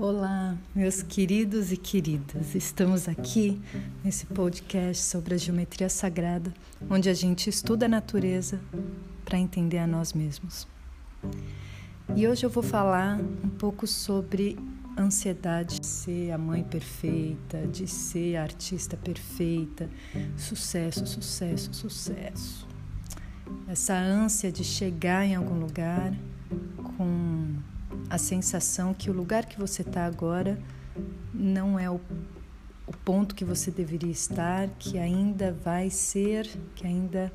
Olá, 0.00 0.56
meus 0.72 1.02
queridos 1.02 1.72
e 1.72 1.76
queridas. 1.76 2.54
Estamos 2.54 3.08
aqui 3.08 3.60
nesse 4.04 4.26
podcast 4.26 5.02
sobre 5.02 5.34
a 5.34 5.36
geometria 5.36 5.88
sagrada, 5.88 6.54
onde 6.88 7.08
a 7.08 7.14
gente 7.14 7.50
estuda 7.50 7.86
a 7.86 7.88
natureza 7.88 8.60
para 9.24 9.36
entender 9.36 9.78
a 9.78 9.88
nós 9.88 10.12
mesmos. 10.12 10.68
E 12.14 12.28
hoje 12.28 12.46
eu 12.46 12.48
vou 12.48 12.62
falar 12.62 13.18
um 13.20 13.48
pouco 13.48 13.88
sobre 13.88 14.56
ansiedade 14.96 15.80
de 15.80 15.86
ser 15.88 16.30
a 16.30 16.38
mãe 16.38 16.62
perfeita, 16.62 17.66
de 17.66 17.88
ser 17.88 18.36
a 18.36 18.42
artista 18.42 18.96
perfeita, 18.96 19.90
sucesso, 20.36 21.04
sucesso, 21.08 21.74
sucesso. 21.74 22.68
Essa 23.66 23.94
ânsia 23.94 24.52
de 24.52 24.62
chegar 24.62 25.26
em 25.26 25.34
algum 25.34 25.58
lugar 25.58 26.14
com 26.96 27.47
a 28.10 28.18
sensação 28.18 28.94
que 28.94 29.10
o 29.10 29.12
lugar 29.12 29.46
que 29.46 29.58
você 29.58 29.82
está 29.82 30.06
agora 30.06 30.58
não 31.32 31.78
é 31.78 31.90
o, 31.90 32.00
o 32.86 32.92
ponto 33.04 33.34
que 33.34 33.44
você 33.44 33.70
deveria 33.70 34.10
estar, 34.10 34.68
que 34.78 34.98
ainda 34.98 35.52
vai 35.52 35.90
ser, 35.90 36.48
que 36.74 36.86
ainda 36.86 37.32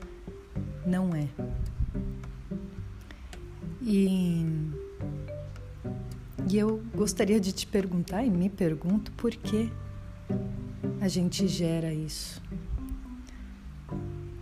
não 0.86 1.16
é. 1.16 1.28
E, 3.82 4.46
e 6.50 6.58
eu 6.58 6.82
gostaria 6.96 7.40
de 7.40 7.52
te 7.52 7.68
perguntar, 7.68 8.24
e 8.24 8.30
me 8.30 8.50
pergunto, 8.50 9.12
por 9.12 9.32
que 9.36 9.72
a 11.00 11.08
gente 11.08 11.48
gera 11.48 11.94
isso? 11.94 12.42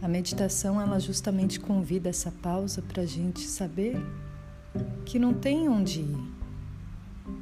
A 0.02 0.08
meditação, 0.08 0.81
ela 0.81 1.00
justamente 1.00 1.59
convida 1.59 2.09
essa 2.09 2.31
pausa 2.31 2.81
para 2.81 3.03
a 3.03 3.05
gente 3.05 3.41
saber 3.41 4.00
que 5.05 5.20
não 5.20 5.34
tem 5.34 5.67
onde 5.67 6.02
ir 6.02 6.31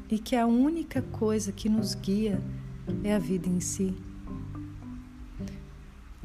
e 0.10 0.18
que 0.18 0.36
a 0.36 0.46
única 0.46 1.02
coisa 1.02 1.52
que 1.52 1.70
nos 1.70 1.94
guia 1.94 2.42
é 3.04 3.14
a 3.14 3.20
vida 3.20 3.48
em 3.48 3.60
si. 3.60 3.96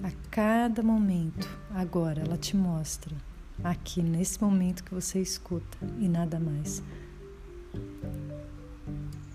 A 0.02 0.10
cada 0.30 0.82
momento, 0.82 1.48
agora, 1.70 2.22
ela 2.22 2.36
te 2.36 2.56
mostra, 2.56 3.14
aqui 3.62 4.02
nesse 4.02 4.42
momento 4.42 4.82
que 4.82 4.94
você 4.94 5.20
escuta 5.20 5.78
e 5.98 6.08
nada 6.08 6.41
mais. 6.41 6.82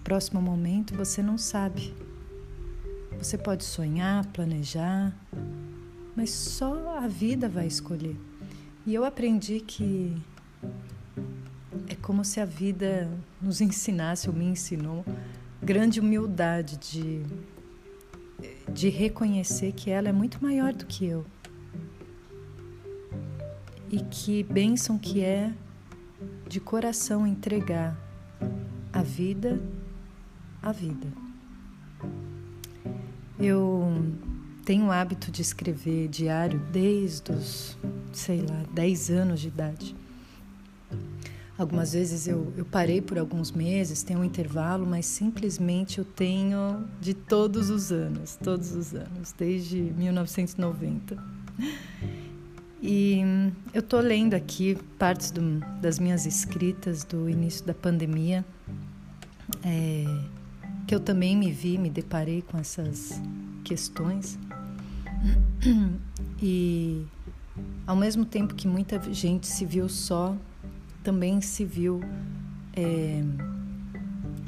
Próximo 0.04 0.42
momento 0.42 0.96
você 0.96 1.22
não 1.22 1.38
sabe. 1.38 1.94
Você 3.18 3.38
pode 3.38 3.64
sonhar, 3.64 4.26
planejar, 4.28 5.14
mas 6.16 6.32
só 6.32 6.98
a 6.98 7.08
vida 7.08 7.48
vai 7.48 7.68
escolher. 7.68 8.18
E 8.86 8.94
eu 8.94 9.06
aprendi 9.06 9.60
que 9.60 10.16
é 11.90 11.96
como 11.96 12.24
se 12.24 12.40
a 12.40 12.46
vida 12.46 13.10
nos 13.42 13.60
ensinasse 13.60 14.30
ou 14.30 14.36
me 14.36 14.46
ensinou 14.46 15.04
grande 15.62 16.00
humildade 16.00 16.78
de, 16.78 17.24
de 18.72 18.90
reconhecer 18.90 19.74
que 19.74 19.90
ela 19.90 20.08
é 20.08 20.14
muito 20.14 20.42
maior 20.42 20.72
do 20.72 20.86
que 20.86 21.06
eu. 21.06 21.26
E 23.90 24.02
que 24.02 24.44
bênção 24.44 25.00
que 25.00 25.24
é 25.24 25.52
de 26.48 26.60
coração 26.60 27.26
entregar 27.26 27.98
a 28.94 29.02
vida 29.02 29.60
à 30.62 30.72
vida. 30.72 31.08
Eu 33.40 34.14
tenho 34.64 34.86
o 34.86 34.92
hábito 34.92 35.32
de 35.32 35.42
escrever 35.42 36.08
diário 36.08 36.60
desde 36.72 37.32
os, 37.32 37.78
sei 38.14 38.42
lá, 38.42 38.64
10 38.74 39.10
anos 39.10 39.40
de 39.40 39.48
idade. 39.48 39.99
Algumas 41.60 41.92
vezes 41.92 42.26
eu, 42.26 42.54
eu 42.56 42.64
parei 42.64 43.02
por 43.02 43.20
alguns 43.20 43.52
meses, 43.52 44.02
tem 44.02 44.16
um 44.16 44.24
intervalo, 44.24 44.86
mas 44.86 45.06
simplesmente 45.06 45.98
eu 45.98 46.06
tenho 46.06 46.86
de 47.02 47.14
todos 47.14 47.70
os 47.70 47.92
anos, 47.92 48.38
todos 48.42 48.74
os 48.74 48.94
anos, 48.94 49.34
desde 49.38 49.76
1990. 49.76 51.22
E 52.82 53.20
eu 53.74 53.82
estou 53.82 54.00
lendo 54.00 54.36
aqui 54.36 54.78
partes 54.98 55.32
do, 55.32 55.60
das 55.82 56.00
minhas 56.00 56.26
escritas 56.26 57.04
do 57.04 57.30
início 57.30 57.66
da 57.66 57.74
pandemia, 57.74 58.46
é, 59.62 60.06
que 60.88 60.96
eu 60.96 61.00
também 61.02 61.36
me 61.36 61.52
vi, 61.52 61.78
me 61.78 61.90
deparei 61.90 62.42
com 62.42 62.58
essas 62.58 63.22
questões. 63.66 64.40
E 66.42 67.06
ao 67.86 67.98
mesmo 67.98 68.24
tempo 68.24 68.56
que 68.56 68.66
muita 68.66 68.98
gente 69.14 69.46
se 69.46 69.66
viu 69.66 69.90
só 69.90 70.38
também 71.10 71.42
se 71.42 71.66
viu 71.66 72.04
é, 72.72 73.24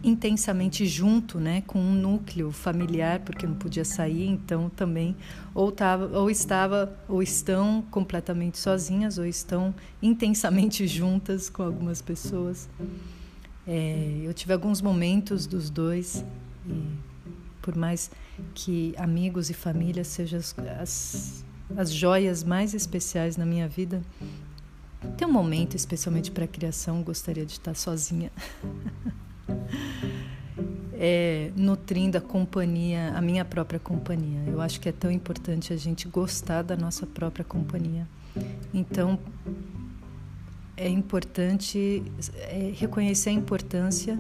intensamente 0.04 0.86
junto, 0.86 1.40
né, 1.40 1.64
com 1.66 1.80
um 1.80 1.96
núcleo 1.96 2.52
familiar, 2.52 3.20
porque 3.22 3.48
não 3.48 3.56
podia 3.56 3.84
sair, 3.84 4.28
então 4.28 4.70
também 4.70 5.16
ou 5.56 5.72
tava, 5.72 6.16
ou 6.16 6.30
estava 6.30 6.96
ou 7.10 7.24
estão 7.24 7.84
completamente 7.90 8.60
sozinhas 8.60 9.18
ou 9.18 9.26
estão 9.26 9.74
intensamente 10.04 10.86
juntas 10.86 11.50
com 11.50 11.64
algumas 11.64 12.00
pessoas. 12.00 12.70
É, 13.66 14.22
eu 14.22 14.32
tive 14.32 14.54
alguns 14.54 14.84
momentos 14.84 15.48
dos 15.48 15.68
dois 15.68 16.24
e 16.68 16.84
por 17.60 17.76
mais 17.76 18.12
que 18.54 18.94
amigos 18.98 19.50
e 19.50 19.56
família 19.56 20.04
sejam 20.04 20.38
as, 20.38 20.56
as, 20.80 21.46
as 21.76 21.92
joias 21.92 22.44
mais 22.44 22.76
especiais 22.76 23.36
na 23.36 23.48
minha 23.48 23.68
vida, 23.68 24.04
tem 25.18 25.28
um 25.28 25.32
momento, 25.32 25.76
especialmente 25.76 26.32
para 26.32 26.46
a 26.46 26.48
criação, 26.48 27.02
gostaria 27.02 27.46
de 27.46 27.54
estar 27.54 27.76
sozinha. 27.76 28.32
é, 30.94 31.52
nutrindo 31.56 32.18
a 32.20 32.22
companhia, 32.22 33.12
a 33.16 33.22
minha 33.22 33.44
própria 33.44 33.80
companhia. 33.80 34.44
Eu 34.46 34.62
acho 34.62 34.80
que 34.80 34.88
é 34.88 34.92
tão 34.92 35.10
importante 35.10 35.74
a 35.74 35.76
gente 35.76 36.08
gostar 36.08 36.62
da 36.62 36.78
nossa 36.78 37.08
própria 37.08 37.44
companhia. 37.44 38.08
Então, 38.72 39.18
é 40.78 40.88
importante 40.88 42.04
é, 42.38 42.72
reconhecer 42.76 43.32
a 43.32 43.34
importância 43.34 44.20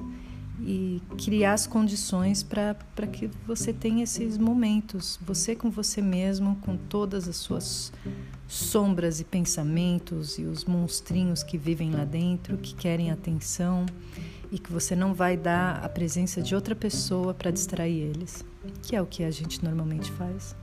e 0.59 1.01
criar 1.17 1.53
as 1.53 1.65
condições 1.65 2.43
para 2.43 3.07
que 3.11 3.29
você 3.45 3.73
tenha 3.73 4.03
esses 4.03 4.37
momentos, 4.37 5.19
você 5.25 5.55
com 5.55 5.71
você 5.71 6.01
mesmo, 6.01 6.55
com 6.57 6.77
todas 6.77 7.27
as 7.27 7.37
suas 7.37 7.91
sombras 8.47 9.19
e 9.19 9.23
pensamentos 9.23 10.37
e 10.37 10.43
os 10.43 10.65
monstrinhos 10.65 11.41
que 11.41 11.57
vivem 11.57 11.91
lá 11.91 12.03
dentro, 12.03 12.57
que 12.57 12.75
querem 12.75 13.09
atenção 13.09 13.85
e 14.51 14.59
que 14.59 14.71
você 14.71 14.95
não 14.95 15.13
vai 15.13 15.37
dar 15.37 15.83
a 15.83 15.87
presença 15.87 16.41
de 16.41 16.53
outra 16.53 16.75
pessoa 16.75 17.33
para 17.33 17.49
distrair 17.49 18.01
eles, 18.01 18.43
que 18.83 18.95
é 18.95 19.01
o 19.01 19.05
que 19.05 19.23
a 19.23 19.31
gente 19.31 19.63
normalmente 19.63 20.11
faz. 20.11 20.55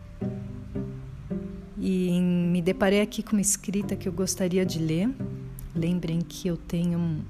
E 1.80 2.20
me 2.20 2.60
deparei 2.60 3.00
aqui 3.00 3.22
com 3.22 3.32
uma 3.32 3.40
escrita 3.40 3.96
que 3.96 4.06
eu 4.08 4.12
gostaria 4.12 4.66
de 4.66 4.78
ler. 4.78 5.08
Lembrem 5.74 6.20
que 6.20 6.48
eu 6.48 6.56
tenho 6.56 6.98
um, 6.98 7.22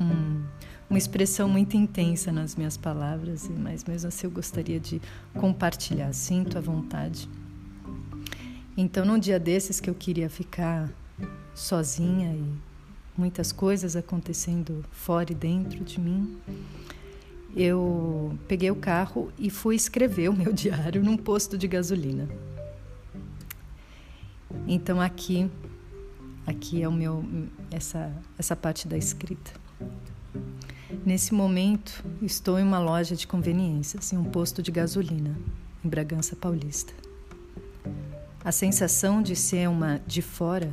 um 0.00 0.42
uma 0.90 0.98
expressão 0.98 1.48
muito 1.48 1.76
intensa 1.76 2.32
nas 2.32 2.56
minhas 2.56 2.76
palavras, 2.76 3.48
mas 3.48 3.84
mesmo 3.84 4.08
assim 4.08 4.26
eu 4.26 4.30
gostaria 4.32 4.80
de 4.80 5.00
compartilhar. 5.34 6.12
Sinto 6.12 6.58
à 6.58 6.60
vontade. 6.60 7.28
Então, 8.76 9.04
num 9.04 9.18
dia 9.18 9.38
desses 9.38 9.78
que 9.78 9.88
eu 9.88 9.94
queria 9.94 10.28
ficar 10.28 10.90
sozinha 11.54 12.34
e 12.34 12.44
muitas 13.16 13.52
coisas 13.52 13.94
acontecendo 13.94 14.84
fora 14.90 15.30
e 15.30 15.34
dentro 15.34 15.84
de 15.84 16.00
mim, 16.00 16.36
eu 17.54 18.36
peguei 18.48 18.70
o 18.70 18.76
carro 18.76 19.32
e 19.38 19.48
fui 19.48 19.76
escrever 19.76 20.28
o 20.28 20.32
meu 20.32 20.50
diário 20.52 21.04
num 21.04 21.16
posto 21.16 21.56
de 21.56 21.68
gasolina. 21.68 22.28
Então 24.66 25.00
aqui 25.00 25.48
aqui 26.44 26.82
é 26.82 26.88
o 26.88 26.92
meu 26.92 27.24
essa 27.70 28.12
essa 28.36 28.56
parte 28.56 28.88
da 28.88 28.96
escrita. 28.96 29.52
Nesse 31.06 31.32
momento, 31.32 32.04
estou 32.20 32.58
em 32.58 32.64
uma 32.64 32.80
loja 32.80 33.14
de 33.14 33.26
conveniências, 33.26 34.12
em 34.12 34.18
um 34.18 34.24
posto 34.24 34.60
de 34.60 34.72
gasolina, 34.72 35.38
em 35.84 35.88
Bragança 35.88 36.34
Paulista. 36.34 36.92
A 38.44 38.50
sensação 38.50 39.22
de 39.22 39.36
ser 39.36 39.68
uma 39.68 40.00
de 40.04 40.20
fora 40.20 40.70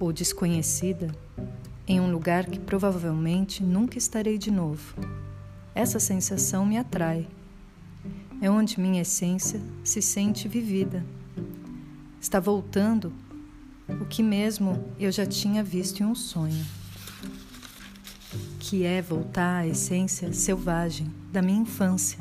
ou 0.00 0.12
desconhecida 0.12 1.14
em 1.86 2.00
um 2.00 2.10
lugar 2.10 2.46
que 2.46 2.58
provavelmente 2.58 3.62
nunca 3.62 3.98
estarei 3.98 4.36
de 4.36 4.50
novo. 4.50 4.94
Essa 5.74 6.00
sensação 6.00 6.66
me 6.66 6.76
atrai. 6.76 7.26
É 8.42 8.50
onde 8.50 8.80
minha 8.80 9.02
essência 9.02 9.60
se 9.84 10.02
sente 10.02 10.48
vivida. 10.48 11.04
Está 12.20 12.40
voltando 12.40 13.12
o 13.88 14.04
que 14.04 14.24
mesmo 14.24 14.84
eu 14.98 15.12
já 15.12 15.24
tinha 15.24 15.62
visto 15.62 16.00
em 16.00 16.06
um 16.06 16.14
sonho 16.14 16.83
que 18.66 18.82
é 18.82 19.02
voltar 19.02 19.58
à 19.58 19.66
essência 19.66 20.32
selvagem 20.32 21.12
da 21.30 21.42
minha 21.42 21.60
infância, 21.60 22.18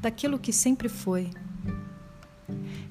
daquilo 0.00 0.40
que 0.40 0.52
sempre 0.52 0.88
foi. 0.88 1.30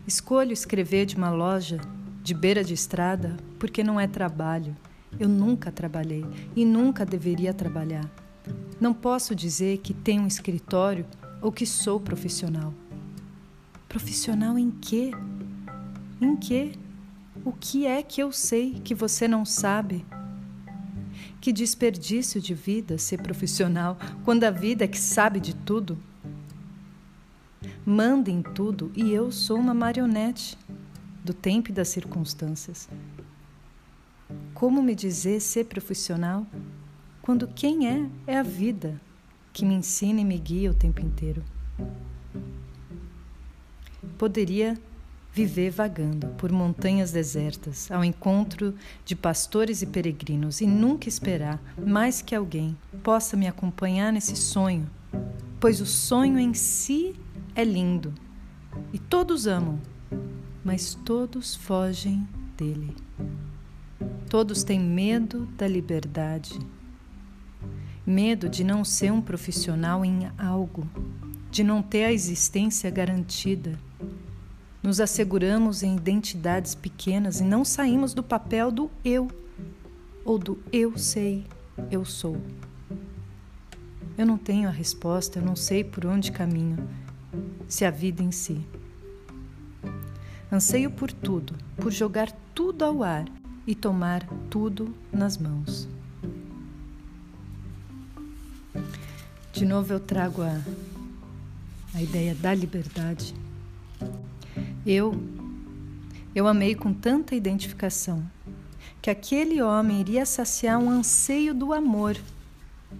Escolho 0.07 0.53
escrever 0.53 1.05
de 1.05 1.17
uma 1.17 1.31
loja 1.31 1.81
de 2.23 2.33
beira 2.33 2.63
de 2.63 2.73
estrada 2.73 3.35
porque 3.59 3.83
não 3.83 3.99
é 3.99 4.07
trabalho. 4.07 4.73
Eu 5.19 5.27
nunca 5.27 5.69
trabalhei 5.69 6.25
e 6.55 6.63
nunca 6.63 7.05
deveria 7.05 7.53
trabalhar. 7.53 8.09
Não 8.79 8.93
posso 8.93 9.35
dizer 9.35 9.79
que 9.79 9.93
tenho 9.93 10.21
um 10.21 10.27
escritório 10.27 11.05
ou 11.41 11.51
que 11.51 11.65
sou 11.65 11.99
profissional. 11.99 12.73
Profissional 13.89 14.57
em 14.57 14.71
quê? 14.71 15.11
Em 16.21 16.37
quê? 16.37 16.71
O 17.43 17.51
que 17.51 17.85
é 17.85 18.01
que 18.01 18.23
eu 18.23 18.31
sei 18.31 18.75
que 18.75 18.95
você 18.95 19.27
não 19.27 19.43
sabe? 19.43 20.05
Que 21.41 21.53
desperdício 21.53 22.41
de 22.41 22.53
vida 22.53 22.97
ser 22.97 23.21
profissional 23.21 23.97
quando 24.25 24.43
a 24.43 24.51
vida 24.51 24.83
é 24.83 24.87
que 24.87 24.99
sabe 24.99 25.39
de 25.39 25.55
tudo? 25.55 25.97
Manda 27.85 28.29
em 28.29 28.41
tudo 28.41 28.91
e 28.95 29.11
eu 29.11 29.31
sou 29.31 29.57
uma 29.57 29.73
marionete 29.73 30.57
do 31.23 31.33
tempo 31.33 31.69
e 31.69 31.73
das 31.73 31.87
circunstâncias. 31.87 32.89
Como 34.53 34.83
me 34.83 34.93
dizer 34.93 35.39
ser 35.39 35.65
profissional 35.65 36.45
quando 37.21 37.47
quem 37.47 37.87
é 37.87 38.09
é 38.27 38.37
a 38.37 38.43
vida 38.43 38.99
que 39.53 39.65
me 39.65 39.73
ensina 39.73 40.19
e 40.19 40.25
me 40.25 40.37
guia 40.37 40.71
o 40.71 40.73
tempo 40.73 41.01
inteiro? 41.01 41.43
Poderia 44.17 44.77
viver 45.33 45.69
vagando 45.69 46.27
por 46.37 46.51
montanhas 46.51 47.11
desertas 47.11 47.89
ao 47.91 48.03
encontro 48.03 48.73
de 49.05 49.15
pastores 49.15 49.81
e 49.81 49.85
peregrinos 49.85 50.59
e 50.61 50.65
nunca 50.65 51.07
esperar 51.07 51.61
mais 51.77 52.21
que 52.21 52.35
alguém 52.35 52.75
possa 53.03 53.37
me 53.37 53.47
acompanhar 53.47 54.11
nesse 54.11 54.35
sonho, 54.35 54.89
pois 55.59 55.79
o 55.81 55.85
sonho 55.85 56.39
em 56.39 56.53
si 56.53 57.15
é 57.55 57.63
lindo 57.63 58.13
e 58.91 58.99
todos 58.99 59.47
amam, 59.47 59.79
mas 60.63 60.93
todos 60.93 61.55
fogem 61.55 62.27
dele. 62.57 62.95
Todos 64.29 64.63
têm 64.63 64.79
medo 64.79 65.47
da 65.57 65.67
liberdade, 65.67 66.59
medo 68.05 68.47
de 68.47 68.63
não 68.63 68.85
ser 68.85 69.11
um 69.11 69.21
profissional 69.21 70.05
em 70.05 70.29
algo, 70.37 70.87
de 71.49 71.63
não 71.63 71.81
ter 71.81 72.05
a 72.05 72.13
existência 72.13 72.89
garantida 72.91 73.77
nos 74.81 75.01
asseguramos 75.01 75.83
em 75.83 75.95
identidades 75.95 76.73
pequenas 76.73 77.39
e 77.39 77.43
não 77.43 77.65
saímos 77.65 78.13
do 78.13 78.23
papel 78.23 78.71
do 78.71 78.89
eu 79.03 79.29
ou 80.23 80.37
do 80.37 80.59
eu 80.71 80.97
sei, 80.97 81.45
eu 81.91 82.05
sou. 82.05 82.37
Eu 84.17 84.25
não 84.25 84.37
tenho 84.37 84.67
a 84.67 84.71
resposta, 84.71 85.39
eu 85.39 85.45
não 85.45 85.55
sei 85.55 85.83
por 85.83 86.05
onde 86.05 86.31
caminho, 86.31 86.77
se 87.67 87.85
a 87.85 87.91
vida 87.91 88.21
em 88.21 88.31
si. 88.31 88.59
Anseio 90.51 90.91
por 90.91 91.11
tudo, 91.11 91.55
por 91.77 91.91
jogar 91.91 92.31
tudo 92.53 92.83
ao 92.83 93.03
ar 93.03 93.25
e 93.65 93.75
tomar 93.75 94.27
tudo 94.49 94.93
nas 95.11 95.37
mãos. 95.37 95.87
De 99.53 99.65
novo 99.65 99.93
eu 99.93 99.99
trago 99.99 100.41
a, 100.41 100.61
a 101.93 102.01
ideia 102.01 102.33
da 102.35 102.53
liberdade 102.53 103.35
eu, 104.91 105.13
eu 106.33 106.47
amei 106.47 106.73
com 106.73 106.91
tanta 106.91 107.35
identificação 107.35 108.27
que 108.99 109.11
aquele 109.11 109.61
homem 109.61 110.01
iria 110.01 110.25
saciar 110.25 110.79
um 110.79 110.89
anseio 110.89 111.53
do 111.53 111.73
amor 111.73 112.17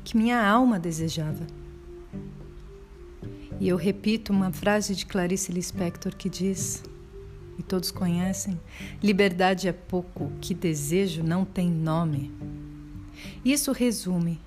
que 0.04 0.16
minha 0.16 0.48
alma 0.48 0.80
desejava. 0.80 1.48
E 3.60 3.68
eu 3.68 3.76
repito 3.76 4.32
uma 4.32 4.52
frase 4.52 4.96
de 4.96 5.04
Clarice 5.04 5.52
Lispector 5.52 6.16
que 6.16 6.30
diz, 6.30 6.84
e 7.58 7.64
todos 7.64 7.90
conhecem: 7.90 8.60
liberdade 9.02 9.68
é 9.68 9.74
pouco, 9.74 10.32
que 10.40 10.54
desejo 10.54 11.24
não 11.24 11.44
tem 11.44 11.72
nome. 11.72 12.32
Isso 13.44 13.72
resume. 13.72 14.40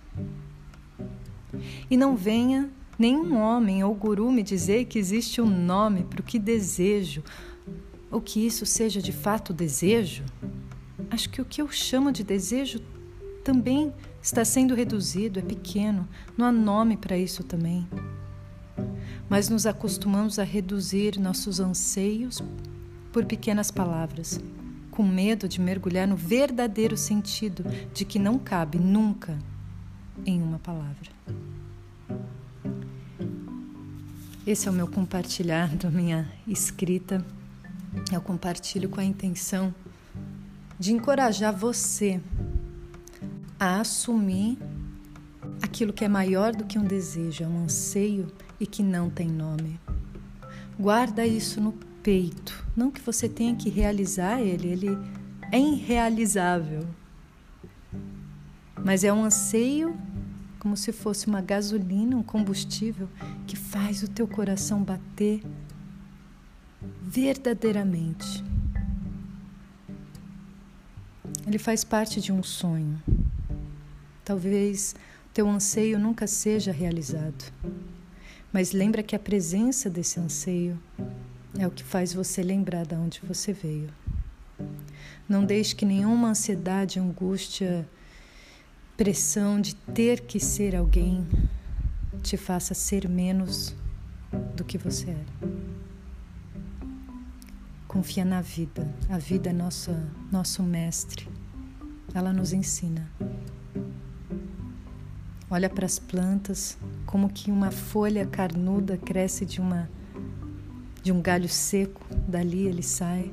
E 1.90 1.96
não 1.96 2.16
venha 2.16 2.70
nenhum 3.02 3.36
homem 3.36 3.82
ou 3.82 3.92
guru 3.92 4.30
me 4.30 4.44
dizer 4.44 4.84
que 4.84 4.96
existe 4.96 5.40
um 5.40 5.50
nome 5.50 6.04
para 6.04 6.20
o 6.20 6.22
que 6.22 6.38
desejo, 6.38 7.24
ou 8.08 8.20
que 8.20 8.46
isso 8.46 8.64
seja 8.64 9.02
de 9.02 9.10
fato 9.10 9.52
desejo. 9.52 10.22
Acho 11.10 11.28
que 11.28 11.42
o 11.42 11.44
que 11.44 11.60
eu 11.60 11.68
chamo 11.68 12.12
de 12.12 12.22
desejo 12.22 12.80
também 13.42 13.92
está 14.22 14.44
sendo 14.44 14.72
reduzido, 14.72 15.40
é 15.40 15.42
pequeno, 15.42 16.08
não 16.38 16.46
há 16.46 16.52
nome 16.52 16.96
para 16.96 17.18
isso 17.18 17.42
também. 17.42 17.88
Mas 19.28 19.48
nos 19.48 19.66
acostumamos 19.66 20.38
a 20.38 20.44
reduzir 20.44 21.18
nossos 21.18 21.58
anseios 21.58 22.40
por 23.12 23.24
pequenas 23.24 23.72
palavras, 23.72 24.40
com 24.92 25.02
medo 25.02 25.48
de 25.48 25.60
mergulhar 25.60 26.06
no 26.06 26.14
verdadeiro 26.14 26.96
sentido 26.96 27.64
de 27.92 28.04
que 28.04 28.20
não 28.20 28.38
cabe 28.38 28.78
nunca 28.78 29.36
em 30.24 30.40
uma 30.40 30.60
palavra. 30.60 31.10
Esse 34.44 34.66
é 34.66 34.70
o 34.72 34.74
meu 34.74 34.88
compartilhar 34.88 35.68
da 35.76 35.88
minha 35.88 36.28
escrita. 36.48 37.24
Eu 38.12 38.20
compartilho 38.20 38.88
com 38.88 38.98
a 38.98 39.04
intenção 39.04 39.72
de 40.76 40.92
encorajar 40.92 41.56
você 41.56 42.20
a 43.58 43.80
assumir 43.80 44.58
aquilo 45.62 45.92
que 45.92 46.04
é 46.04 46.08
maior 46.08 46.52
do 46.52 46.64
que 46.64 46.76
um 46.76 46.84
desejo, 46.84 47.44
é 47.44 47.46
um 47.46 47.62
anseio 47.62 48.26
e 48.58 48.66
que 48.66 48.82
não 48.82 49.08
tem 49.08 49.28
nome. 49.28 49.78
Guarda 50.76 51.24
isso 51.24 51.60
no 51.60 51.72
peito, 52.02 52.66
não 52.76 52.90
que 52.90 53.00
você 53.00 53.28
tenha 53.28 53.54
que 53.54 53.70
realizar 53.70 54.40
ele, 54.40 54.66
ele 54.66 54.98
é 55.52 55.60
irrealizável. 55.60 56.84
Mas 58.84 59.04
é 59.04 59.12
um 59.12 59.24
anseio 59.24 59.96
como 60.62 60.76
se 60.76 60.92
fosse 60.92 61.26
uma 61.26 61.40
gasolina, 61.40 62.16
um 62.16 62.22
combustível 62.22 63.08
que 63.48 63.56
faz 63.56 64.04
o 64.04 64.08
teu 64.08 64.28
coração 64.28 64.80
bater 64.80 65.42
verdadeiramente. 67.02 68.44
Ele 71.44 71.58
faz 71.58 71.82
parte 71.82 72.20
de 72.20 72.30
um 72.30 72.44
sonho. 72.44 73.02
Talvez 74.24 74.94
teu 75.34 75.48
anseio 75.48 75.98
nunca 75.98 76.28
seja 76.28 76.70
realizado, 76.70 77.52
mas 78.52 78.70
lembra 78.70 79.02
que 79.02 79.16
a 79.16 79.18
presença 79.18 79.90
desse 79.90 80.20
anseio 80.20 80.80
é 81.58 81.66
o 81.66 81.72
que 81.72 81.82
faz 81.82 82.14
você 82.14 82.40
lembrar 82.40 82.86
de 82.86 82.94
onde 82.94 83.20
você 83.26 83.52
veio. 83.52 83.92
Não 85.28 85.44
deixe 85.44 85.74
que 85.74 85.84
nenhuma 85.84 86.28
ansiedade, 86.28 87.00
angústia, 87.00 87.84
pressão 88.96 89.60
de 89.60 89.74
ter 89.74 90.20
que 90.20 90.38
ser 90.38 90.76
alguém 90.76 91.26
te 92.22 92.36
faça 92.36 92.74
ser 92.74 93.08
menos 93.08 93.74
do 94.54 94.64
que 94.64 94.78
você 94.78 95.10
é. 95.10 95.24
Confia 97.88 98.24
na 98.24 98.40
vida. 98.40 98.88
A 99.08 99.18
vida 99.18 99.50
é 99.50 99.52
nossa, 99.52 100.08
nosso 100.30 100.62
mestre. 100.62 101.28
Ela 102.14 102.32
nos 102.32 102.52
ensina. 102.52 103.10
Olha 105.50 105.68
para 105.68 105.84
as 105.84 105.98
plantas, 105.98 106.78
como 107.04 107.28
que 107.28 107.50
uma 107.50 107.70
folha 107.70 108.24
carnuda 108.24 108.96
cresce 108.96 109.44
de 109.44 109.60
uma 109.60 109.90
de 111.02 111.10
um 111.10 111.20
galho 111.20 111.48
seco, 111.48 112.00
dali 112.28 112.66
ele 112.66 112.82
sai. 112.82 113.32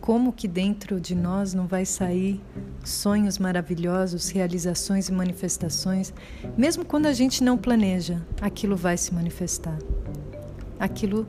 Como 0.00 0.32
que 0.32 0.48
dentro 0.48 1.00
de 1.00 1.14
nós 1.14 1.54
não 1.54 1.66
vai 1.66 1.84
sair 1.84 2.40
sonhos 2.84 3.38
maravilhosos, 3.38 4.30
realizações 4.30 5.08
e 5.08 5.12
manifestações, 5.12 6.12
mesmo 6.56 6.84
quando 6.84 7.06
a 7.06 7.12
gente 7.12 7.42
não 7.44 7.56
planeja, 7.56 8.22
aquilo 8.40 8.76
vai 8.76 8.96
se 8.96 9.12
manifestar. 9.14 9.78
Aquilo 10.78 11.26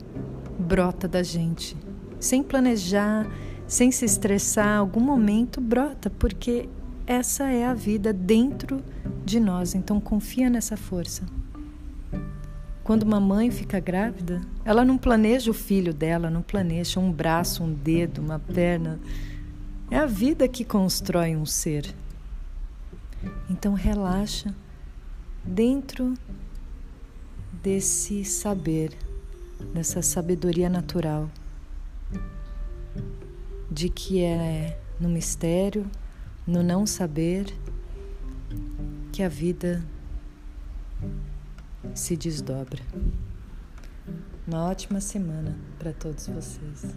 brota 0.58 1.08
da 1.08 1.22
gente, 1.22 1.76
sem 2.18 2.42
planejar, 2.42 3.26
sem 3.66 3.90
se 3.90 4.04
estressar, 4.04 4.78
algum 4.78 5.00
momento 5.00 5.60
brota, 5.60 6.10
porque 6.10 6.68
essa 7.06 7.50
é 7.50 7.64
a 7.64 7.74
vida 7.74 8.12
dentro 8.12 8.82
de 9.24 9.40
nós. 9.40 9.74
Então 9.74 10.00
confia 10.00 10.48
nessa 10.48 10.76
força. 10.76 11.24
Quando 12.82 13.02
uma 13.02 13.20
mãe 13.20 13.50
fica 13.50 13.78
grávida, 13.78 14.40
ela 14.64 14.84
não 14.84 14.96
planeja 14.96 15.50
o 15.50 15.54
filho 15.54 15.92
dela, 15.92 16.30
não 16.30 16.42
planeja 16.42 16.98
um 16.98 17.12
braço, 17.12 17.62
um 17.62 17.72
dedo, 17.72 18.20
uma 18.20 18.38
perna. 18.38 18.98
É 19.90 19.98
a 19.98 20.06
vida 20.06 20.48
que 20.48 20.64
constrói 20.64 21.36
um 21.36 21.44
ser. 21.44 21.94
Então 23.48 23.74
relaxa 23.74 24.54
dentro 25.44 26.14
desse 27.62 28.24
saber, 28.24 28.92
dessa 29.74 30.00
sabedoria 30.00 30.68
natural, 30.70 31.30
de 33.70 33.88
que 33.88 34.22
é 34.22 34.78
no 34.98 35.08
mistério, 35.08 35.86
no 36.46 36.62
não 36.62 36.86
saber, 36.86 37.54
que 39.12 39.22
a 39.22 39.28
vida 39.28 39.84
se 41.94 42.16
desdobra. 42.16 42.82
Uma 44.46 44.64
ótima 44.68 45.00
semana 45.00 45.56
para 45.78 45.92
todos 45.92 46.26
vocês. 46.26 46.94